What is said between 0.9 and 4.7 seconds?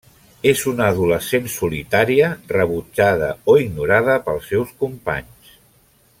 adolescent solitària rebutjada o ignorada pels